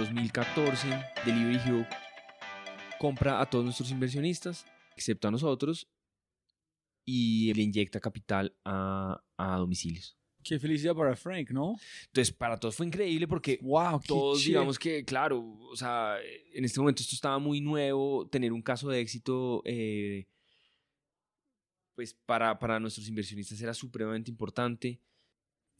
[0.00, 0.88] 2014,
[1.24, 1.86] Delivery Hero
[2.98, 5.88] compra a todos nuestros inversionistas, excepto a nosotros,
[7.04, 10.16] y le inyecta capital a, a domicilios.
[10.42, 11.76] Qué felicidad para Frank, ¿no?
[12.06, 16.16] Entonces, para todos fue increíble porque Wow, todos, digamos que, claro, o sea,
[16.54, 20.26] en este momento esto estaba muy nuevo, tener un caso de éxito, eh,
[21.94, 25.00] pues para, para nuestros inversionistas era supremamente importante.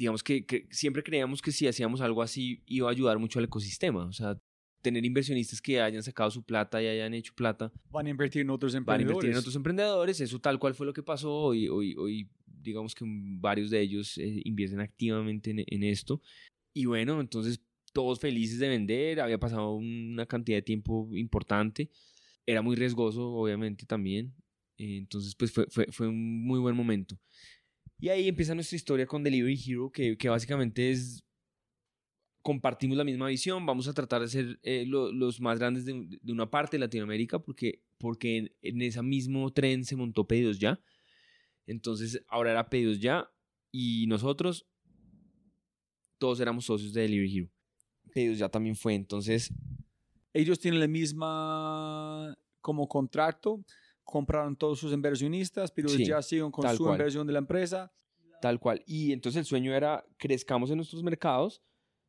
[0.01, 3.45] Digamos que, que siempre creíamos que si hacíamos algo así iba a ayudar mucho al
[3.45, 4.41] ecosistema, o sea,
[4.81, 8.49] tener inversionistas que hayan sacado su plata y hayan hecho plata Van a invertir en
[8.49, 9.13] otros van a emprendedores.
[9.13, 10.21] invertir en otros emprendedores.
[10.23, 11.31] Eso tal cual fue lo que pasó.
[11.31, 16.23] Hoy, hoy, hoy digamos que varios de ellos eh, invierten activamente en, en esto.
[16.73, 17.61] Y bueno, entonces
[17.93, 19.21] todos felices de vender.
[19.21, 21.91] Había pasado una cantidad de tiempo importante.
[22.47, 24.33] Era muy riesgoso, obviamente, también.
[24.79, 27.19] Eh, entonces, pues fue, fue, fue un muy buen momento.
[28.01, 31.23] Y ahí empieza nuestra historia con Delivery Hero, que, que básicamente es
[32.43, 36.07] compartimos la misma visión, vamos a tratar de ser eh, lo- los más grandes de,
[36.23, 40.59] de una parte de Latinoamérica porque, porque en, en ese mismo tren se montó Pedidos
[40.59, 40.81] Ya.
[41.67, 43.31] Entonces ahora era Pedidos Ya
[43.71, 44.67] y nosotros
[46.19, 47.51] todos éramos socios de Delivery Hero.
[48.15, 49.53] Pedidos Ya también fue, entonces
[50.33, 53.63] Ellos tienen la misma como contrato,
[54.11, 56.95] compraron todos sus inversionistas, pero Sí, ya siguen con su cual.
[56.97, 57.93] inversión de la empresa.
[58.43, 58.83] tal cual.
[58.87, 61.63] Y entonces el sueño era crezcamos en nuestros mercados,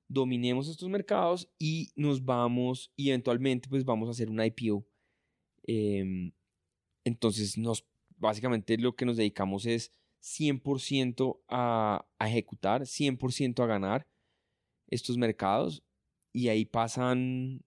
[0.07, 4.85] dominemos estos mercados y nos vamos y eventualmente pues vamos a hacer una IPO.
[5.67, 6.31] Eh,
[7.03, 7.85] entonces nos
[8.17, 9.91] básicamente lo que nos dedicamos es
[10.23, 14.07] 100% a, a ejecutar, 100% a ganar
[14.87, 15.83] estos mercados
[16.33, 17.61] y ahí pasan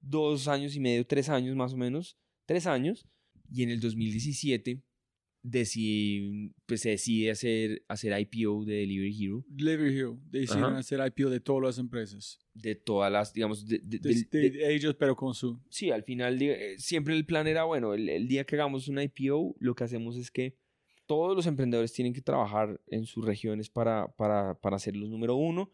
[0.00, 3.06] dos años y medio, tres años más o menos, tres años
[3.50, 4.82] y en el 2017
[5.42, 10.78] decidí, pues se decide hacer, hacer IPO de Delivery Hero Delivery Hero, decidieron Ajá.
[10.78, 12.38] hacer IPO de todas las empresas.
[12.54, 15.60] de todas las, digamos, de- de- De, de- ellos, pero con su...
[15.68, 19.02] sí, al final eh, siempre el plan era, bueno, el, el día que hagamos una
[19.04, 20.56] IPO, lo que hacemos es que
[21.06, 25.34] todos los emprendedores tienen que trabajar en sus regiones para, para, para ser los número
[25.36, 25.70] uno.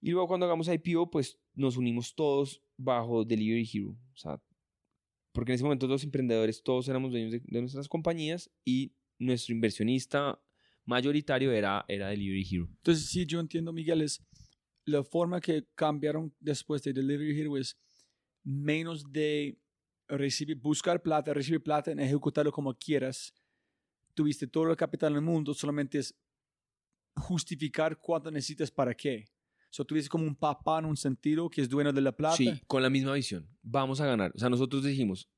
[0.00, 3.90] Y luego cuando hagamos IPO, pues nos unimos todos bajo Delivery Hero.
[4.14, 4.40] O sea,
[5.32, 10.40] porque en ese momento los emprendedores todos éramos dueños de, nuestras compañías y nuestro inversionista
[10.84, 12.68] mayoritario era, era Delivery Hero.
[12.68, 14.24] Entonces, sí, yo entiendo, Miguel, es
[14.84, 17.78] la forma que cambiaron después de Delivery Hero es
[18.42, 19.58] menos de
[20.60, 23.32] buscar plata, recibir plata, en ejecutarlo como quieras.
[24.14, 26.14] Tuviste todo el capital en el mundo, solamente es
[27.14, 29.26] justificar cuánto necesitas para qué.
[29.70, 32.36] So, tuviste como un papá en un sentido que es dueño de la plata.
[32.36, 33.48] Sí, con la misma visión.
[33.62, 34.32] Vamos a ganar.
[34.34, 35.28] O sea, nosotros dijimos,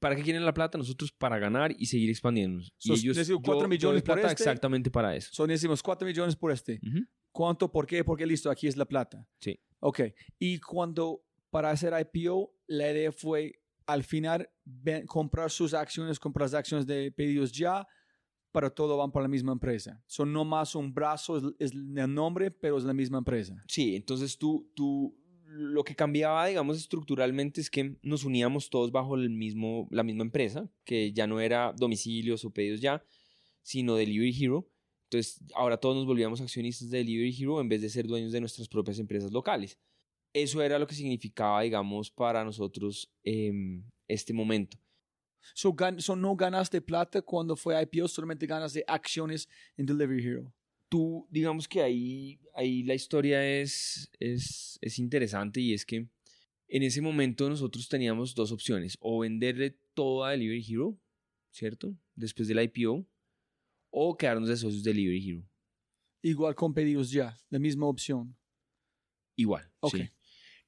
[0.00, 0.76] ¿para qué quieren la plata?
[0.78, 2.72] Nosotros para ganar y seguir expandiéndonos.
[2.78, 4.42] So, y ellos, necesito cuatro yo- millones yo por plata este.
[4.42, 5.30] exactamente para eso.
[5.32, 6.80] So, necesitamos 4 millones por este.
[6.86, 7.04] Ujú.
[7.30, 7.70] ¿Cuánto?
[7.70, 8.02] ¿Por qué?
[8.04, 9.24] Porque listo, aquí es la plata.
[9.40, 9.58] Sí.
[9.80, 10.00] Ok.
[10.40, 16.46] Y cuando para hacer IPO, la idea fue al final ven- comprar sus acciones, comprar
[16.46, 17.86] las acciones de pedidos ya,
[18.52, 20.02] pero todo van para la misma empresa.
[20.06, 23.62] Son no más un brazo, es, el nombre, pero es la misma empresa.
[23.68, 25.16] Sí, entonces tú, tú,
[25.46, 30.22] lo que cambiaba, digamos, estructuralmente es que nos uníamos todos bajo el mismo, la misma
[30.22, 33.04] empresa, que ya no era domicilios o pedidos ya,
[33.62, 34.68] sino Delivery Hero.
[35.04, 38.40] Entonces, ahora todos nos volvíamos accionistas de Delivery Hero en vez de ser dueños de
[38.40, 39.78] nuestras propias empresas locales.
[40.32, 44.78] Eso era lo que significaba, digamos, para nosotros em, este momento.
[45.54, 50.54] So, gan- so no ganaste plata cuando fue IPO, solamente ganaste acciones en Delivery Hero.
[50.90, 56.08] tú, digamos que ahí, ahí la historia es, es, es interesante y es que
[56.66, 60.98] en ese momento nosotros teníamos dos opciones, o venderle todo a Delivery Hero,
[61.50, 61.94] ¿cierto?
[62.14, 63.06] Después del IPO,
[63.90, 65.48] o quedarnos de socios de Delivery Hero.
[66.22, 68.34] Igual con pedidos ya, la misma opción.
[69.36, 69.70] Igual.
[69.80, 69.96] Ok.
[69.96, 70.10] sí.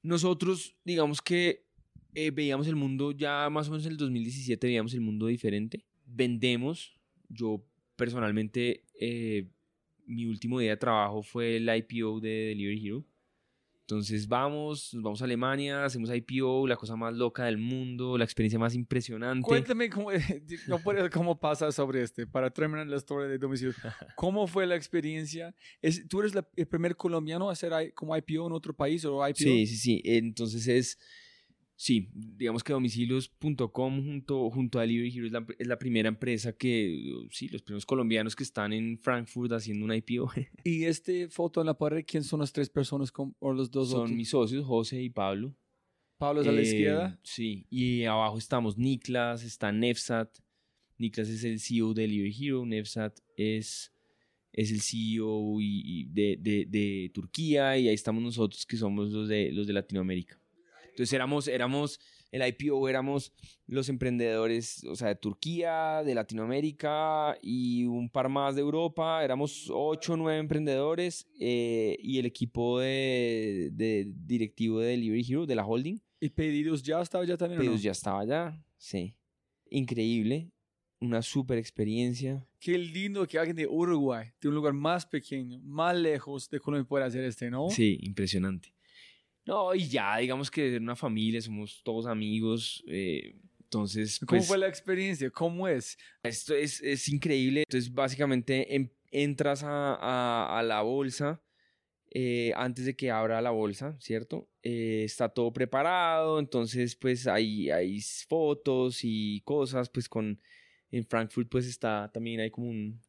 [0.03, 1.65] Nosotros, digamos que
[2.15, 5.85] eh, veíamos el mundo ya más o menos en el 2017, veíamos el mundo diferente.
[6.05, 6.93] Vendemos.
[7.29, 7.63] Yo
[7.95, 9.47] personalmente, eh,
[10.05, 13.05] mi último día de trabajo fue el IPO de Delivery Hero.
[13.81, 18.23] Entonces vamos, nos vamos a Alemania, hacemos IPO, la cosa más loca del mundo, la
[18.23, 19.45] experiencia más impresionante.
[19.45, 20.11] Cuéntame cómo,
[20.67, 23.73] no puedo cómo pasa sobre este, para terminar la historia de domicilio.
[24.15, 25.53] ¿Cómo fue la experiencia?
[25.81, 29.27] Es, ¿Tú eres la- el primer colombiano a hacer como IPO en otro país o
[29.27, 29.35] IPO?
[29.35, 30.01] Sí, sí, sí.
[30.05, 30.97] Entonces es,
[31.83, 36.53] sí, digamos que domicilios.com junto, junto a Delivery Hero es la, es la primera empresa
[36.53, 37.01] que,
[37.31, 40.31] sí, los primeros colombianos que están en Frankfurt haciendo una IPO
[40.63, 43.89] Y este foto en la pared, ¿quién son las tres personas con- o los dos
[43.89, 44.15] son otros?
[44.17, 45.55] mis socios, José y Pablo.
[46.19, 47.19] Pablo es a la Eh, izquierda.
[47.23, 50.29] Sí, y abajo estamos Niklas, está Nefsat.
[50.99, 53.91] Niklas es el CEO de Delivery Hero, Nefsat es,
[54.53, 59.11] es el CEO y, y de, de- de Turquía y ahí estamos nosotros que somos
[59.11, 60.39] los de, los de Latinoamérica.
[60.91, 61.99] Entonces éramos, éramos,
[62.31, 63.33] el IPO éramos
[63.67, 69.23] los emprendedores, o sea, de Turquía, de Latinoamérica y un par más de Europa.
[69.23, 75.45] Éramos ocho o nueve emprendedores eh, y el equipo de, de directivo de Delivery Hero,
[75.45, 75.99] de la holding.
[76.19, 77.59] ¿Y pedidos ya estaba ya también?
[77.59, 79.15] Pedidos ya estaba ya, sí.
[79.69, 80.51] Increíble,
[80.99, 82.45] una super experiencia.
[82.59, 86.87] Qué lindo que alguien de Uruguay, de un lugar más pequeño, más lejos de Colombia,
[86.87, 87.69] pueda hacer este, ¿no?
[87.69, 88.73] Sí, impresionante.
[89.45, 92.83] No, y ya, digamos que una familia, somos todos amigos.
[92.87, 95.29] Eh, entonces, ¿Cómo pues, fue la experiencia?
[95.31, 95.97] ¿Cómo es?
[96.23, 97.63] Esto es, es increíble.
[97.67, 101.41] Entonces, básicamente em, entras a, a, a, la bolsa
[102.13, 104.49] eh, antes de que abra la bolsa, ¿cierto?
[104.63, 110.39] Eh, está todo preparado, entonces pues hay, hay fotos y cosas, pues con...
[110.93, 113.01] En Frankfurt pues está también hay como un,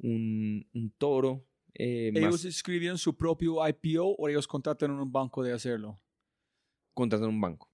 [0.00, 1.46] un, un toro.
[1.78, 6.00] Eh, ¿Ellos más, escribieron su propio IPO o ellos contrataron un banco de hacerlo?
[6.94, 7.70] contratan un banco.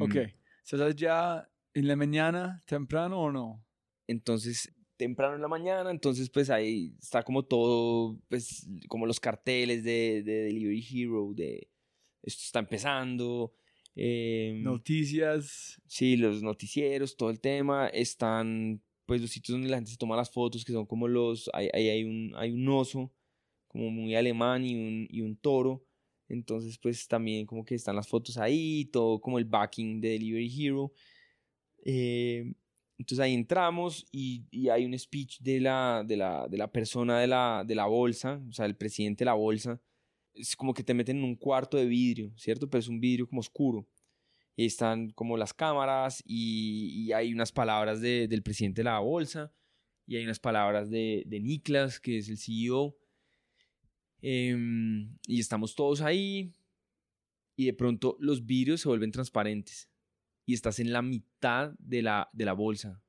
[0.00, 0.14] Ok.
[0.14, 0.18] Mm,
[0.64, 3.64] ¿Estás ya en la mañana, temprano o no?
[4.08, 9.84] Entonces, temprano en la mañana, entonces pues ahí está como todo, pues como los carteles
[9.84, 11.70] de, de Delivery Hero, de
[12.22, 13.54] esto está empezando.
[13.94, 15.80] eh, Noticias.
[15.86, 20.16] Sí, los noticieros, todo el tema, están pues los sitios donde la gente se toma
[20.16, 23.12] las fotos, que son como los, ahí hay, hay, un, hay un oso,
[23.70, 25.86] como muy alemán y un, y un toro,
[26.28, 30.66] entonces pues también como que están las fotos ahí, todo como el backing de Delivery
[30.66, 30.92] Hero.
[31.84, 32.52] Eh,
[32.98, 37.20] entonces ahí entramos y, y, hay un speech de la, de la, de la persona
[37.20, 39.80] de la, de la bolsa, o sea, el presidente de la bolsa.
[40.34, 42.68] Es como que te meten en un cuarto de vidrio, ¿cierto?
[42.68, 43.86] Pero es un vidrio como oscuro.
[44.56, 48.98] Y están como las cámaras y, y hay unas palabras de, del presidente de la
[48.98, 49.52] bolsa
[50.06, 52.96] y hay unas palabras de, de Niklas, que es el CEO.
[54.22, 54.56] Eh,
[55.26, 56.52] y estamos todos ahí
[57.56, 59.90] y de pronto los vidrios se vuelven transparentes
[60.46, 63.02] y estás en la mitad de la, de la bolsa.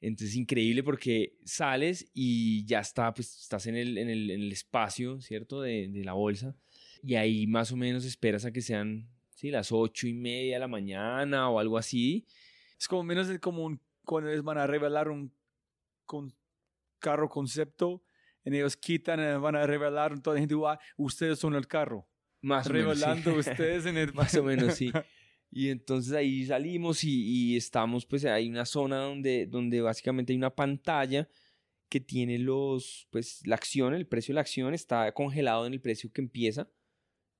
[0.00, 5.62] Entonces increíble porque sales y ya está, pues estás en el, en el, espacio, ¿cierto?
[5.62, 6.54] De, de, la bolsa.
[7.02, 10.60] Y ahí más o menos esperas a que sean, sí, las ocho y media de
[10.60, 12.26] la mañana o algo así.
[12.78, 15.32] Es como menos un, cuando les van a revelar un
[16.04, 16.34] con,
[16.98, 18.02] carro concepto,
[18.44, 22.06] en ellos quitan, eh, van a revelar, toda la gente, ah, ustedes son el carro.
[22.42, 23.50] Más Revelando o menos, sí.
[23.52, 24.12] ustedes en el...
[24.14, 24.92] más o menos, sí.
[25.56, 30.36] Y entonces ahí salimos y, y, estamos, pues hay una zona donde, donde básicamente hay
[30.36, 31.28] una pantalla
[31.88, 35.80] que tiene los, pues la acción, el precio de la acción está congelado en el
[35.80, 36.68] precio que empieza.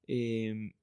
[0.07, 0.75] Eh,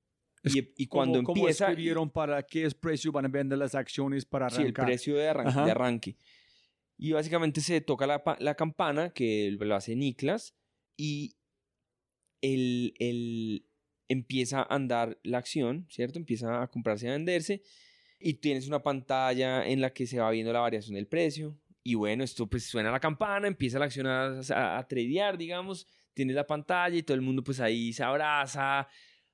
[0.44, 1.66] y, y, cuando ¿cómo, empieza...
[1.66, 4.66] ¿Cómo escribieron para qué precio van a vender las acciones para arrancar?
[4.66, 5.62] Sí, el precio de arranque.
[5.62, 6.18] De arranque.
[7.04, 10.56] Y básicamente se toca la, la campana, que lo hace Niklas,
[10.96, 11.36] y
[12.42, 13.66] el, el,
[14.08, 16.20] empieza a andar la acción, ¿cierto?
[16.20, 17.64] Empieza a comprarse y a venderse
[18.20, 21.96] y tienes una pantalla en la que se va viendo la variación del precio y
[21.96, 26.36] bueno, esto pues suena la campana, empieza la acción a, a, a tradear, digamos, tienes
[26.36, 28.88] la pantalla y todo el mundo pues ahí se abraza,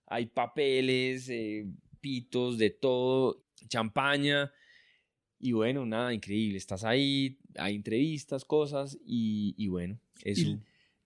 [0.06, 1.66] hay papeles, eh,
[2.00, 4.54] pitos, de todo, champaña
[5.39, 10.48] y bueno, nada, increíble, estás ahí, hay entrevistas, cosas y, y bueno, eso.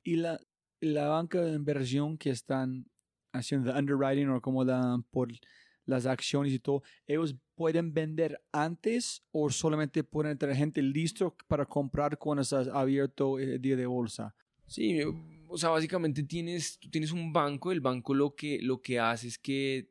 [0.04, 0.40] Y, y la,
[0.80, 2.86] la banca de inversión que están
[3.34, 5.30] haciendo underwriting o como dan por
[5.86, 11.66] las acciones y todo, ellos pueden vender antes o solamente pueden tener gente listo para
[11.66, 14.36] comprar cuando estás abierto el día de bolsa.
[14.68, 15.00] Sí,
[15.48, 19.28] o sea, básicamente tienes, tú tienes un banco, el banco lo que, lo que hace
[19.28, 19.90] es que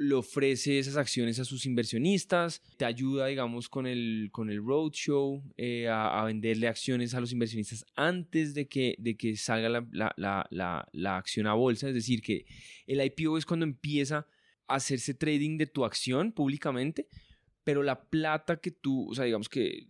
[0.00, 5.42] le ofrece esas acciones a sus inversionistas, te ayuda, digamos, con el, con el roadshow,
[5.58, 9.86] eh, a, a, venderle acciones a los inversionistas antes de que, de que salga la,
[9.92, 11.86] la, la, la, acción a bolsa.
[11.86, 12.46] Es decir, que
[12.86, 14.26] el IPO es cuando empieza
[14.66, 17.06] a hacerse trading de tu acción públicamente,
[17.62, 19.86] pero la plata que tú, o sea, digamos que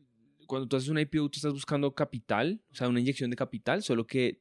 [0.48, 3.84] cuando tú haces un IPO, tú estás buscando capital, o sea, una inyección de capital,
[3.84, 4.40] solo que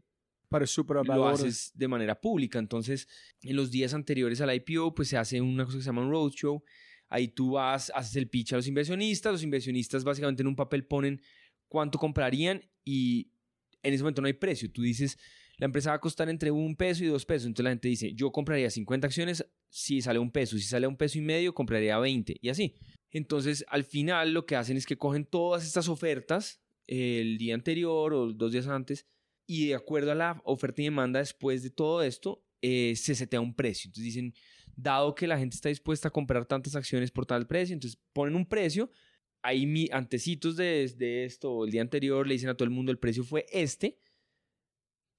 [0.50, 0.66] para
[1.04, 2.60] lo haces de manera pública.
[2.60, 3.08] Entonces,
[3.42, 6.12] en los días anteriores al IPO, pues se hace una cosa que se llama un
[6.12, 6.64] roadshow.
[7.08, 9.32] Ahí tú vas, haces el pitch a los inversionistas.
[9.32, 11.22] Los inversionistas básicamente en un papel ponen
[11.68, 13.32] cuánto comprarían y
[13.84, 14.72] en ese momento no hay precio.
[14.72, 15.18] Tú dices,
[15.58, 17.48] la empresa va a costar entre un peso y dos pesos.
[17.48, 20.58] Entonces la gente dice, yo compraría 50 acciones si sale un peso.
[20.58, 22.76] Si sale un peso y medio, compraría 20 y así.
[23.12, 28.14] Entonces, al final lo que hacen es que cogen todas estas ofertas el día anterior
[28.14, 29.06] o dos días antes
[29.50, 33.42] y de acuerdo a la oferta y demanda después de todo esto, eh, se setea
[33.42, 33.88] un precio.
[33.88, 34.32] Entonces dicen,
[34.76, 38.36] dado que la gente está dispuesta a comprar tantas acciones por tal precio, entonces ponen
[38.36, 38.92] un precio,
[39.42, 43.00] ahí mi, antecitos de, esto, el día anterior le dicen a todo el mundo el
[43.00, 43.98] precio fue este,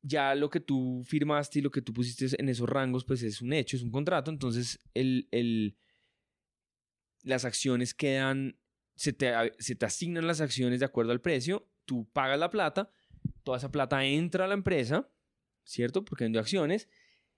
[0.01, 3.43] ya lo que tú firmaste y lo que tú pusiste en esos rangos, pues es
[3.43, 4.31] un hecho, es un contrato.
[4.31, 5.77] Entonces, el,
[7.25, 8.61] las acciones quedan,
[8.95, 12.93] se te, se te asignan las acciones de acuerdo al precio, tú pagas la plata,
[13.43, 15.09] toda esa plata entra a la empresa,
[15.65, 16.05] ¿cierto?
[16.05, 16.89] Porque vendió acciones.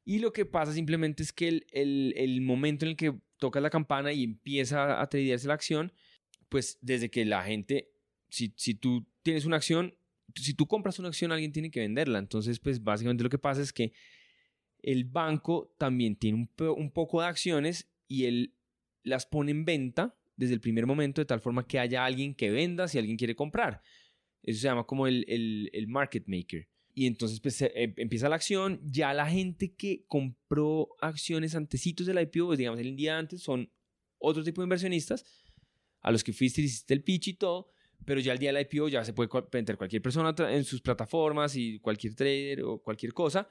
[0.05, 3.63] Y lo que pasa simplemente es que el, el, el momento en el que tocas
[3.63, 5.93] la campana y empieza a tradearse la acción,
[6.49, 7.91] pues desde que la gente,
[8.29, 9.95] si, si tú tienes una acción,
[10.35, 12.19] si tú compras una acción, alguien tiene que venderla.
[12.19, 13.93] Entonces, pues básicamente lo que pasa es que
[14.83, 18.55] el banco también tiene un, un poco de acciones y él
[19.05, 22.51] las pone en venta desde el primer momento de tal forma que haya alguien que
[22.51, 23.83] venda si alguien quiere comprar.
[24.43, 26.69] Eso se llama como el, el, market maker.
[26.95, 28.81] Y entonces pues, em, empieza la acción.
[28.85, 33.71] Ya la gente que compró acciones antecitos del IPO, pues digamos el día antes, son
[34.19, 35.25] otro tipo de inversionistas
[36.01, 37.73] a los que fuiste y hiciste el pitch y todo
[38.05, 41.57] pero ya el día del IPO ya se puede meter cualquier persona en sus plataformas
[41.57, 43.49] y cualquier trader o cualquier cosa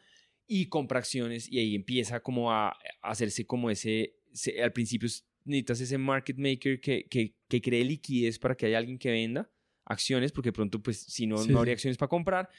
[0.47, 4.15] y compra acciones y ahí empieza como a, hacerse como ese,
[4.61, 5.09] al principio
[5.43, 9.49] necesitas ese market maker que, que, que, cree liquidez para que haya alguien que venda
[9.91, 12.49] acciones, porque pronto pues si no, no habría acciones para comprar,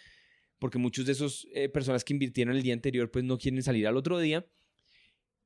[0.59, 3.87] porque muchos de esos eh, personas que invirtieron el día anterior pues no quieren salir
[3.87, 4.47] al otro día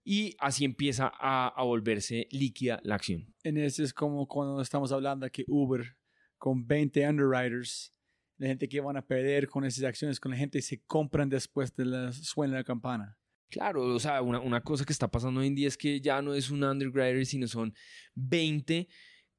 [0.04, 3.34] y así empieza a, a volverse líquida la acción.
[3.42, 5.96] En ese es como cuando estamos hablando que Uber
[6.38, 7.92] con 20 underwriters,
[8.38, 11.74] la gente que van a perder con esas acciones, con la gente se compran después
[11.74, 13.18] de la suena la campana.
[13.48, 16.20] Claro, o sea, una, una, cosa que está pasando hoy en día es que ya
[16.20, 17.72] no es un underwriter, sino son
[18.14, 18.88] 20,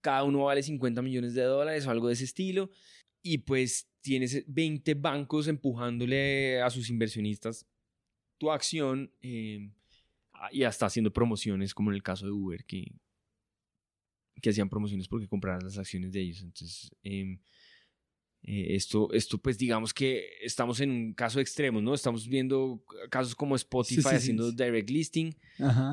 [0.01, 2.69] cada uno vale 50 millones de dólares o algo de ese estilo,
[3.21, 7.65] y pues tienes 20 bancos empujándole a sus inversionistas
[8.37, 9.69] tu acción eh,
[10.51, 12.91] y hasta haciendo promociones, como en el caso de Uber, que,
[14.41, 16.41] que hacían promociones porque compraran las acciones de ellos.
[16.41, 17.39] Entonces, em,
[18.43, 21.93] eh, esto, esto, pues digamos que estamos en un caso extremo, ¿no?
[21.93, 25.35] Estamos viendo casos como Spotify haciendo direct listing,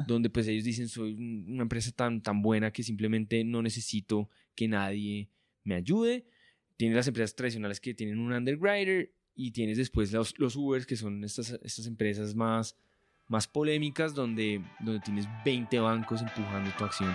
[0.06, 4.68] donde pues ellos dicen, soy una empresa tan, tan buena que simplemente no necesito que
[4.68, 5.30] nadie
[5.64, 6.26] me ayude.
[6.76, 10.96] Tienes las empresas tradicionales que tienen un underwriter y tienes después los, los Ubers, que
[10.96, 12.76] son estas, estas empresas más,
[13.26, 17.12] más polémicas, donde, donde tienes 20 bancos empujando tu acción.